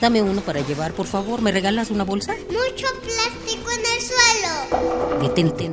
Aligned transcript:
Dame 0.00 0.22
uno 0.22 0.40
para 0.42 0.60
llevar, 0.60 0.92
por 0.92 1.06
favor. 1.06 1.40
¿Me 1.42 1.52
regalas 1.52 1.90
una 1.90 2.04
bolsa? 2.04 2.34
Mucho 2.48 2.86
plástico 3.02 3.70
en 3.70 3.80
el 3.80 4.02
suelo. 4.02 5.22
Detente. 5.22 5.70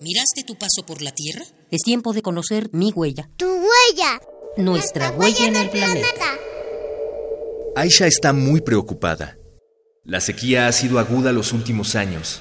¿Miraste 0.00 0.44
tu 0.46 0.54
paso 0.56 0.86
por 0.86 1.02
la 1.02 1.12
Tierra? 1.12 1.44
Es 1.70 1.82
tiempo 1.82 2.12
de 2.12 2.22
conocer 2.22 2.70
mi 2.72 2.92
huella. 2.94 3.28
Tu 3.36 3.46
huella. 3.46 4.20
Nuestra 4.56 5.10
huella 5.10 5.46
en 5.46 5.56
el 5.56 5.68
planeta. 5.70 6.24
Aisha 7.76 8.06
está 8.06 8.32
muy 8.32 8.60
preocupada. 8.60 9.36
La 10.04 10.20
sequía 10.20 10.66
ha 10.66 10.72
sido 10.72 10.98
aguda 10.98 11.32
los 11.32 11.52
últimos 11.52 11.94
años, 11.94 12.40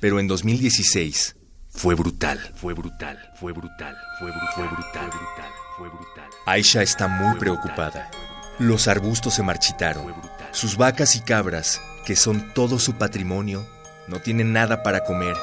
pero 0.00 0.18
en 0.18 0.28
2016 0.28 1.36
fue 1.68 1.94
brutal, 1.94 2.38
fue 2.56 2.72
brutal, 2.72 3.18
fue 3.38 3.52
brutal, 3.52 3.94
fue, 4.18 4.30
bru- 4.30 4.54
fue 4.54 4.64
brutal, 4.68 5.08
brutal, 5.10 5.50
fue 5.76 5.88
brutal. 5.88 6.30
Aisha 6.46 6.82
está 6.82 7.06
muy 7.08 7.36
preocupada. 7.38 8.10
Los 8.58 8.86
arbustos 8.88 9.34
se 9.34 9.42
marchitaron. 9.42 10.14
Sus 10.50 10.76
vacas 10.76 11.16
y 11.16 11.20
cabras, 11.20 11.80
que 12.04 12.16
son 12.16 12.52
todo 12.54 12.78
su 12.78 12.94
patrimonio, 12.94 13.66
no 14.08 14.20
tienen 14.20 14.52
nada 14.52 14.82
para 14.82 15.04
comer 15.04 15.36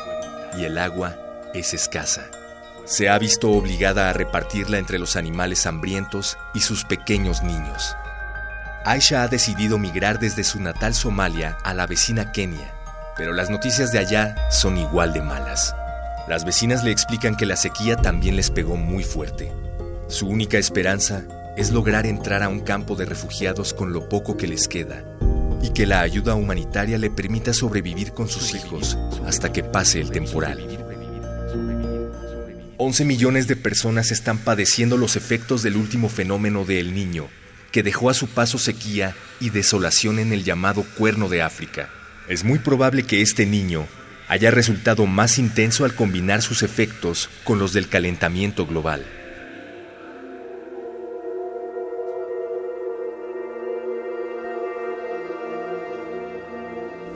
y 0.57 0.65
el 0.65 0.77
agua 0.77 1.17
es 1.53 1.73
escasa. 1.73 2.30
Se 2.85 3.09
ha 3.09 3.17
visto 3.19 3.52
obligada 3.52 4.09
a 4.09 4.13
repartirla 4.13 4.77
entre 4.77 4.99
los 4.99 5.15
animales 5.15 5.65
hambrientos 5.65 6.37
y 6.53 6.61
sus 6.61 6.85
pequeños 6.85 7.43
niños. 7.43 7.95
Aisha 8.85 9.23
ha 9.23 9.27
decidido 9.27 9.77
migrar 9.77 10.19
desde 10.19 10.43
su 10.43 10.59
natal 10.59 10.93
Somalia 10.93 11.57
a 11.63 11.73
la 11.73 11.85
vecina 11.85 12.31
Kenia, 12.31 12.73
pero 13.17 13.33
las 13.33 13.49
noticias 13.49 13.91
de 13.91 13.99
allá 13.99 14.35
son 14.49 14.77
igual 14.77 15.13
de 15.13 15.21
malas. 15.21 15.75
Las 16.27 16.45
vecinas 16.45 16.83
le 16.83 16.91
explican 16.91 17.35
que 17.35 17.45
la 17.45 17.55
sequía 17.55 17.95
también 17.95 18.35
les 18.35 18.49
pegó 18.52 18.75
muy 18.75 19.03
fuerte. 19.03 19.52
Su 20.07 20.27
única 20.27 20.57
esperanza 20.57 21.23
es 21.59 21.71
lograr 21.71 22.05
entrar 22.05 22.41
a 22.41 22.47
un 22.47 22.61
campo 22.61 22.95
de 22.95 23.03
refugiados 23.03 23.73
con 23.73 23.91
lo 23.91 24.07
poco 24.07 24.38
que 24.38 24.47
les 24.47 24.69
queda 24.69 25.03
y 25.61 25.71
que 25.71 25.85
la 25.85 25.99
ayuda 25.99 26.33
humanitaria 26.35 26.97
le 26.97 27.09
permita 27.09 27.53
sobrevivir 27.53 28.13
con 28.13 28.29
sus 28.29 28.55
hijos 28.55 28.97
hasta 29.27 29.52
que 29.52 29.61
pase 29.61 29.99
el 29.99 30.09
temporal. 30.09 30.65
11 32.77 33.03
millones 33.03 33.47
de 33.49 33.57
personas 33.57 34.09
están 34.11 34.37
padeciendo 34.37 34.95
los 34.95 35.17
efectos 35.17 35.61
del 35.61 35.75
último 35.75 36.07
fenómeno 36.07 36.63
de 36.63 36.80
El 36.80 36.95
Niño, 36.95 37.27
que 37.73 37.83
dejó 37.83 38.09
a 38.09 38.13
su 38.13 38.27
paso 38.27 38.57
sequía 38.57 39.13
y 39.41 39.49
desolación 39.49 40.19
en 40.19 40.31
el 40.31 40.45
llamado 40.45 40.85
Cuerno 40.97 41.27
de 41.27 41.41
África. 41.41 41.89
Es 42.30 42.45
muy 42.45 42.59
probable 42.59 43.03
que 43.03 43.21
este 43.21 43.45
niño 43.45 43.85
haya 44.30 44.49
resultado 44.49 45.05
más 45.07 45.37
intenso 45.37 45.83
al 45.83 45.93
combinar 45.93 46.41
sus 46.41 46.63
efectos 46.63 47.30
con 47.43 47.59
los 47.59 47.73
del 47.73 47.89
calentamiento 47.89 48.65
global. 48.65 49.05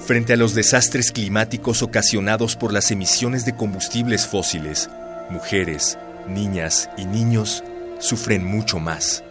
Frente 0.06 0.34
a 0.34 0.36
los 0.36 0.54
desastres 0.54 1.14
climáticos 1.14 1.82
ocasionados 1.82 2.58
por 2.58 2.74
las 2.74 2.92
emisiones 2.92 3.46
de 3.46 3.56
combustibles 3.56 4.28
fósiles, 4.28 4.90
mujeres, 5.30 5.98
niñas 6.28 6.90
y 6.98 7.06
niños 7.06 7.64
sufren 8.00 8.44
mucho 8.44 8.80
más. 8.80 9.24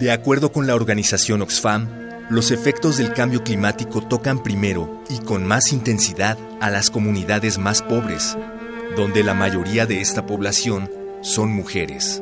De 0.00 0.10
acuerdo 0.10 0.50
con 0.50 0.66
la 0.66 0.74
organización 0.74 1.40
Oxfam, 1.40 1.88
los 2.30 2.50
efectos 2.50 2.98
del 2.98 3.12
cambio 3.12 3.44
climático 3.44 4.02
tocan 4.02 4.42
primero 4.42 5.04
y 5.08 5.18
con 5.18 5.46
más 5.46 5.72
intensidad 5.72 6.36
a 6.60 6.68
las 6.68 6.90
comunidades 6.90 7.58
más 7.58 7.80
pobres, 7.80 8.36
donde 8.96 9.22
la 9.22 9.34
mayoría 9.34 9.86
de 9.86 10.00
esta 10.00 10.26
población 10.26 10.90
son 11.22 11.50
mujeres. 11.50 12.20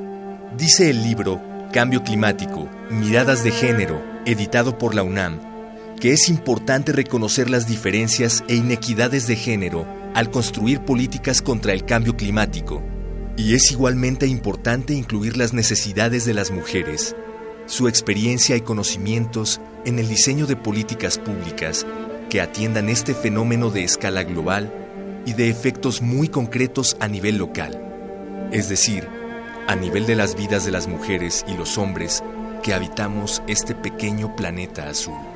Dice 0.58 0.90
el 0.90 1.02
libro 1.02 1.40
Cambio 1.72 2.02
Climático, 2.02 2.68
Miradas 2.90 3.42
de 3.42 3.52
Género, 3.52 4.04
editado 4.26 4.76
por 4.76 4.94
la 4.94 5.02
UNAM, 5.02 5.40
que 6.00 6.12
es 6.12 6.28
importante 6.28 6.92
reconocer 6.92 7.48
las 7.48 7.66
diferencias 7.66 8.44
e 8.48 8.54
inequidades 8.54 9.26
de 9.26 9.36
género 9.36 9.86
al 10.14 10.30
construir 10.30 10.80
políticas 10.80 11.42
contra 11.42 11.72
el 11.72 11.84
cambio 11.84 12.16
climático. 12.16 12.82
Y 13.36 13.54
es 13.54 13.70
igualmente 13.72 14.26
importante 14.26 14.94
incluir 14.94 15.36
las 15.36 15.52
necesidades 15.52 16.24
de 16.24 16.34
las 16.34 16.50
mujeres, 16.50 17.14
su 17.66 17.88
experiencia 17.88 18.56
y 18.56 18.60
conocimientos 18.60 19.60
en 19.84 19.98
el 19.98 20.08
diseño 20.08 20.46
de 20.46 20.56
políticas 20.56 21.18
públicas 21.18 21.86
que 22.30 22.40
atiendan 22.40 22.88
este 22.88 23.14
fenómeno 23.14 23.70
de 23.70 23.84
escala 23.84 24.22
global 24.22 24.72
y 25.26 25.32
de 25.32 25.50
efectos 25.50 26.02
muy 26.02 26.28
concretos 26.28 26.96
a 27.00 27.08
nivel 27.08 27.36
local, 27.38 28.48
es 28.52 28.68
decir, 28.68 29.08
a 29.66 29.74
nivel 29.74 30.06
de 30.06 30.14
las 30.14 30.36
vidas 30.36 30.64
de 30.64 30.70
las 30.70 30.86
mujeres 30.86 31.44
y 31.48 31.56
los 31.56 31.78
hombres 31.78 32.22
que 32.62 32.74
habitamos 32.74 33.42
este 33.48 33.74
pequeño 33.74 34.34
planeta 34.36 34.88
azul. 34.88 35.35